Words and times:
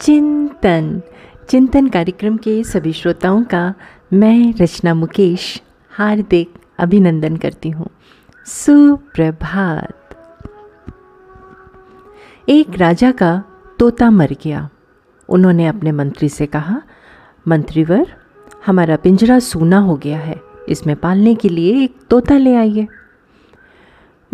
चिंतन। 0.00 1.02
चिंतन 1.48 1.88
कार्यक्रम 1.88 2.36
के 2.36 2.64
सभी 2.64 2.92
श्रोताओं 2.92 3.42
का 3.42 3.74
मैं 4.12 4.54
रचना 4.60 4.94
मुकेश 4.94 5.62
हार्दिक 5.90 6.54
अभिनंदन 6.78 7.36
करती 7.36 7.70
हूँ। 7.70 7.88
सुप्रभात। 8.46 9.94
एक 12.48 12.66
राजा 12.76 13.12
का 13.12 13.42
तोता 13.78 14.10
मर 14.10 14.32
गया। 14.44 14.70
उन्होंने 15.28 15.66
अपने 15.66 15.92
मंत्री 15.92 16.28
से 16.28 16.46
कहा, 16.46 16.82
मंत्रीवर, 17.48 18.14
हमारा 18.66 18.96
पिंजरा 18.96 19.38
सूना 19.38 19.78
हो 19.78 19.96
गया 19.96 20.18
है। 20.18 20.40
इसमें 20.68 20.96
पालने 20.96 21.34
के 21.34 21.48
लिए 21.48 21.84
एक 21.84 21.96
तोता 22.10 22.38
ले 22.38 22.54
आइए। 22.54 22.88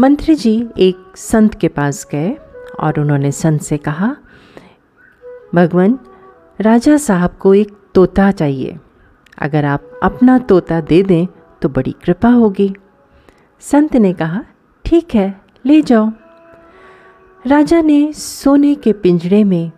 मंत्री 0.00 0.34
जी 0.34 0.66
एक 0.78 1.12
संत 1.16 1.54
के 1.54 1.68
पास 1.68 2.08
गए 2.12 2.36
और 2.80 3.00
उन्होंने 3.00 3.32
संत 3.32 3.60
से 3.60 3.76
कहा 3.76 4.16
भगवान, 5.54 5.98
राजा 6.60 6.96
साहब 6.96 7.36
को 7.40 7.54
एक 7.54 7.72
तोता 7.94 8.30
चाहिए। 8.30 8.78
अगर 9.38 9.64
आप 9.64 10.00
अपना 10.02 10.38
तोता 10.38 10.80
दे 10.80 11.02
दें 11.02 11.26
तो 11.62 11.68
बड़ी 11.68 11.94
कृपा 12.04 12.28
होगी। 12.28 12.74
संत 13.60 13.96
ने 13.96 14.12
कहा, 14.12 14.44
ठीक 14.84 15.14
है, 15.14 15.40
ले 15.66 15.82
जाओ। 15.82 16.10
राजा 17.46 17.80
ने 17.82 18.12
सोने 18.12 18.74
के 18.74 18.92
पिंजरे 18.92 19.44
में 19.44 19.70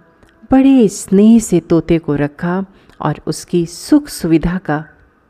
बड़े 0.51 0.89
स्नेह 0.89 1.39
से 1.39 1.61
तोते 1.61 1.99
को 1.99 2.15
रखा 2.15 2.65
और 3.01 3.21
उसकी 3.27 3.67
सुख 3.67 4.09
सुविधा 4.09 4.59
का 4.59 4.85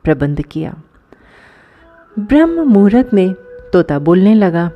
प्रबंध 0.05 0.43
किया। 0.43 0.75
ब्रह्म 2.19 2.65
मुहूर्त 2.65 3.15
में 3.15 3.33
तोता 3.73 3.99
बोलने 3.99 4.35
लगा, 4.35 4.71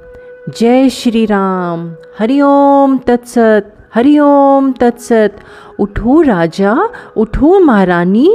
जय 0.59 0.89
श्री 0.89 1.27
राम 1.27 1.95
हरिओम 2.19 2.99
तत्सत। 2.99 3.77
हरिओम 3.95 4.73
तत्सत। 4.73 5.37
उठो 5.79 6.21
राजा, 6.23 6.77
उठो 7.17 7.59
महारानी, 7.61 8.29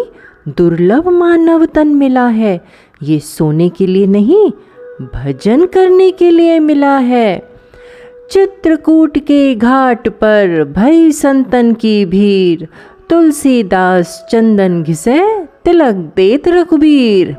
दुर्लभ 0.47 1.08
मानव 1.09 1.66
तन 1.66 1.88
मिला 1.88 2.28
है। 2.28 2.59
ये 3.03 3.20
सोने 3.20 3.70
के 3.70 3.88
लिए 3.88 4.08
नहीं, 4.08 4.50
भजन 5.16 5.66
करने 5.66 6.12
के 6.12 6.30
लिए 6.30 6.59
मिला 6.59 6.97
है। 6.97 7.56
चित्रकूट 8.31 9.17
के 9.17 9.56
घाट 9.56 10.08
पर 10.09 10.64
भई 10.75 11.12
संतन 11.12 11.73
की 11.73 12.06
भीड़ 12.06 12.66
तुलसीदास 13.09 14.28
चंदन 14.31 14.81
घिसे 14.84 15.22
तिलक 15.66 15.95
देत 16.16 16.47
रघुबीर। 16.47 17.36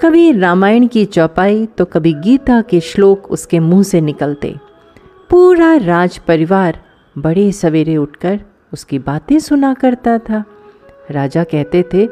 कभी 0.00 0.30
रामायण 0.32 0.86
की 0.86 1.04
चौपाई 1.04 1.66
तो 1.78 1.84
कभी 1.84 2.12
गीता 2.14 2.60
के 2.60 2.80
श्लोक 2.80 3.30
उसके 3.30 3.58
मुँह 3.58 3.82
से 3.82 4.00
निकलते। 4.00 4.54
पूरा 5.30 5.74
राज 5.76 6.18
परिवार 6.18 6.80
बड़े 7.18 7.52
सवेरे 7.52 7.96
उठकर 7.96 8.40
उसकी 8.72 8.98
बातें 8.98 9.38
सुना 9.38 9.74
करता 9.74 10.18
था। 10.18 10.44
राजा 11.10 11.44
कहते 11.44 11.82
थे, 11.82 12.06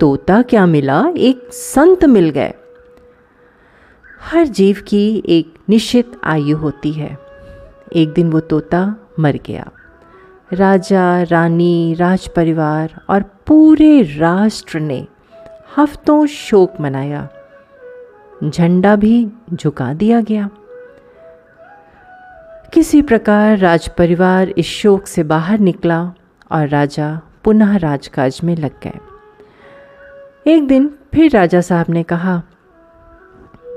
तोता 0.00 0.42
क्या 0.42 0.66
मिला? 0.66 1.04
एक 1.16 1.48
संत 1.52 2.04
मिल 2.04 2.30
गए। 2.30 2.54
हर 4.20 4.46
जीव 4.46 4.76
की 4.88 5.22
एक 5.26 5.54
निश्चित 5.68 6.12
आयु 6.24 6.56
होती 6.56 6.92
है। 6.92 7.18
एक 7.96 8.12
दिन 8.12 8.30
वो 8.30 8.40
तोता 8.40 8.96
मर 9.18 9.38
गया। 9.46 9.70
राजा, 10.52 11.22
रानी 11.22 11.94
राज 11.94 12.28
परिवार 12.28 13.00
और 13.10 13.22
पूरे 13.46 14.02
राष्ट्र 14.02 14.80
ने 14.80 15.06
हफ्तों 15.78 16.26
शोक 16.26 16.74
मनाया। 16.80 17.28
झंडा 18.44 18.96
भी 18.96 19.28
झुका 19.54 19.94
दिया 19.94 20.20
गया। 20.20 20.50
किसी 22.72 23.02
प्रकार 23.02 23.58
राज 23.58 23.88
परिवार 23.88 24.48
इस 24.48 24.66
शोक 24.66 25.06
से 25.06 25.22
बाहर 25.22 25.58
निकला 25.58 26.14
और 26.50 26.68
राजा 26.68 27.20
पुनः 27.44 27.76
राजकाज 27.76 28.40
में 28.44 28.56
लग 28.56 28.70
गए। 28.82 29.00
एक 30.52 30.66
दिन 30.66 30.94
फिर 31.14 31.30
राजा 31.30 31.60
साहब 31.60 31.86
ने 31.88 32.02
कहा, 32.02 32.42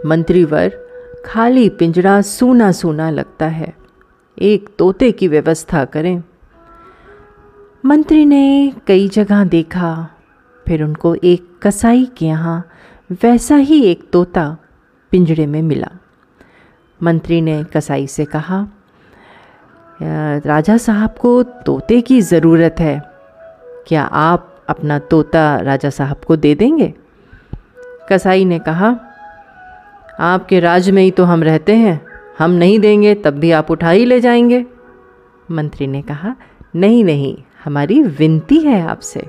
मंत्रीवर, 0.06 0.78
खाली 1.26 1.70
पिंजरा 1.70 2.22
सूना 2.22 2.72
सूना 2.72 3.10
लगता 3.10 3.48
है। 3.48 3.74
एक 4.42 4.70
तोते 4.80 5.12
की 5.12 5.28
व्यवस्था 5.28 5.86
करें। 5.86 6.24
मंत्री 7.86 8.26
ने 8.26 8.74
कई 8.88 9.08
जगह 9.08 9.44
देखा, 9.44 10.10
फिर 10.68 10.84
उनको 10.84 11.16
एक 11.16 11.60
कसाई 11.64 12.06
के 12.18 12.26
यहाँ 12.26 12.70
वैसा 13.12 13.56
ही 13.56 13.84
एक 13.84 14.10
तोता 14.14 14.58
पिंजरे 15.12 15.46
में 15.46 15.62
मिला। 15.62 15.92
मंत्री 17.04 17.42
ने 17.42 17.64
कसाई 17.64 18.08
से 18.08 18.26
कहा 18.26 18.68
राजा 20.46 20.78
साहब 20.78 21.16
को 21.22 21.44
तोते 21.44 22.02
की 22.02 22.22
ज़रूरत 22.22 22.76
है। 22.80 23.12
क्या 23.88 24.04
आप 24.04 24.64
अपना 24.70 25.00
तोता 25.00 25.60
राजा 25.60 25.90
साहब 25.90 26.22
को 26.28 26.36
दे 26.36 26.56
देंगे? 26.56 26.94
कसाई 28.10 28.46
ने 28.46 28.60
कहा, 28.60 29.00
आपके 30.20 30.60
राज 30.60 30.90
में 30.90 31.04
ही 31.04 31.12
तो 31.12 31.24
हम 31.24 31.44
रहते 31.44 31.76
हैं। 31.76 32.06
हम 32.40 32.52
नहीं 32.52 32.80
देंगे, 32.80 33.16
तब 33.16 33.34
भी 33.34 33.52
आप 33.52 33.72
उठा 33.72 33.90
ही 33.90 34.06
ले 34.06 34.20
जाएँगे। 34.20 34.66
मंत्री 35.52 35.88
ने 35.88 36.02
कहा, 36.02 36.36
नहीं 36.76 37.04
नहीं, 37.04 37.38
हमारी 37.64 38.02
विनती 38.02 38.58
है 38.58 38.88
आपसे। 38.88 39.28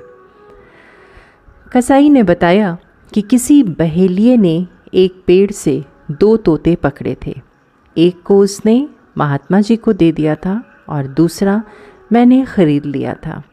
कसाई 1.73 2.09
ने 2.09 2.23
बताया 2.23 2.77
कि 3.13 3.21
किसी 3.21 3.63
बहेलिए 3.63 4.37
ने 4.37 4.67
एक 4.93 5.23
पेड़ 5.27 5.51
से 5.51 5.85
दो 6.11 6.37
तोते 6.37 6.75
पकड़े 6.75 7.17
थे। 7.25 7.41
एक 7.97 8.21
को 8.21 8.39
उसने 8.39 8.87
महात्मा 9.17 9.61
जी 9.61 9.75
को 9.75 9.93
दे 9.93 10.11
दिया 10.11 10.35
था 10.35 10.63
और 10.89 11.07
दूसरा, 11.07 11.63
मैंने 12.11 12.45
ख़रीद 12.45 12.85
लिया 12.85 13.13
था। 13.13 13.43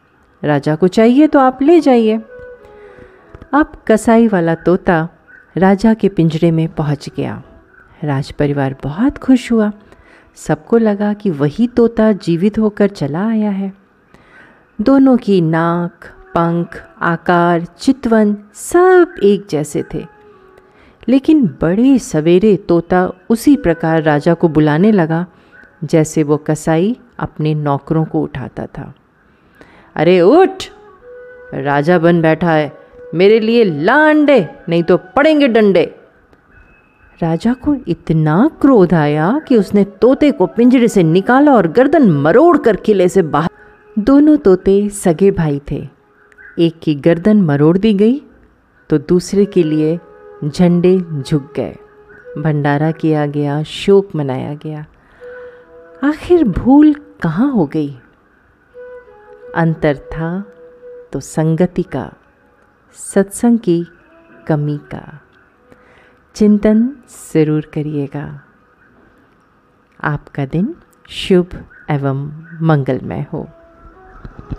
राजा 0.43 0.75
को 0.75 0.87
चाहिए 0.87 1.27
तो 1.27 1.39
आप 1.39 1.61
ले 1.61 1.79
जाइए। 1.79 2.17
अब 3.53 3.71
कसाई 3.87 4.27
वाला 4.27 4.55
तोता 4.55 5.09
राजा 5.57 5.93
के 5.93 6.09
पिंजरे 6.09 6.51
में 6.51 6.69
पहुँच 6.69 7.09
गया। 7.17 7.43
राज 8.03 8.31
परिवार 8.31 8.75
बहुत 8.83 9.17
खुश 9.17 9.51
हुआ। 9.51 9.71
सबको 10.35 10.77
लगा 10.77 11.13
कि 11.13 11.29
वही 11.29 11.67
तोता 11.67 12.11
जीवित 12.11 12.59
होकर 12.59 12.87
चला 12.87 13.27
आया 13.27 13.49
है। 13.49 13.73
दोनों 14.81 15.17
की 15.17 15.41
नाक, 15.41 16.05
पंख, 16.35 16.83
आकार, 17.01 17.65
चितवन 17.65 18.37
सब 18.53 19.15
एक 19.23 19.47
जैसे 19.49 19.83
थे। 19.93 20.05
लेकिन 21.09 21.45
बड़े 21.45 21.99
सवेरे 21.99 22.55
तोता 22.55 23.11
उसी 23.29 23.55
प्रकार 23.55 24.03
राजा 24.03 24.33
को 24.33 24.49
बुलाने 24.49 24.91
लगा 24.91 25.25
जैसे 25.83 26.23
वो 26.23 26.37
कसाई 26.37 26.97
अपने 27.19 27.53
नौकरों 27.53 28.05
को 28.05 28.21
उठाता 28.21 28.65
था। 28.65 28.93
अरे 29.95 30.21
उठ! 30.21 30.49
राजा 31.53 31.99
बन 31.99 32.21
बैठा 32.21 32.51
है। 32.51 32.77
मेरे 33.13 33.39
लिए 33.39 33.63
ला 33.63 34.09
अंडे 34.09 34.49
नहीं 34.69 34.83
तो 34.83 34.97
पड़ेंगे 34.97 35.47
डंडे। 35.47 35.95
राजा 37.21 37.53
को 37.53 37.75
इतना 37.87 38.51
क्रोध 38.61 38.93
आया 38.93 39.41
कि 39.47 39.57
उसने 39.57 39.83
तोते 39.83 40.31
को 40.31 40.47
पिंजरे 40.47 40.87
से 40.87 41.03
निकाला 41.03 41.51
और 41.51 41.67
गर्दन 41.67 42.11
मरोड़ 42.11 42.57
कर 42.57 42.75
किले 42.75 43.09
से 43.09 43.21
बाहर। 43.21 43.49
दोनों 43.99 44.37
तोते 44.37 44.89
सगे 44.89 45.31
भाई 45.31 45.61
थे। 45.71 45.87
एक 46.59 46.79
की 46.83 46.95
गर्दन 46.95 47.41
मरोड़ 47.41 47.77
दी 47.77 47.93
गई 47.93 48.21
तो 48.89 48.97
दूसरे 48.97 49.45
के 49.45 49.63
लिए 49.63 49.99
झंडे 50.45 50.99
झुक 51.21 51.53
गए। 51.55 51.75
भंडारा 52.37 52.91
किया 52.91 53.25
गया, 53.25 53.63
शोक 53.63 54.09
मनाया 54.15 54.53
गया। 54.53 54.85
आखिर 56.05 56.43
भूल 56.43 56.93
कहाँ 56.93 57.51
हो 57.51 57.65
गई? 57.65 57.97
अंतर 59.55 59.97
था 59.97 60.45
तो 61.13 61.19
संगति 61.19 61.83
का, 61.83 62.13
सत्संग 62.93 63.59
की 63.59 63.85
कमी 64.47 64.77
का। 64.77 65.21
चिंतन 66.35 66.95
ज़रूर 67.33 67.71
करिएगा। 67.73 68.41
आपका 70.03 70.45
दिन 70.45 70.75
शुभ 71.09 71.65
एवं 71.89 72.45
मंगलमय 72.61 73.25
हो। 73.33 73.49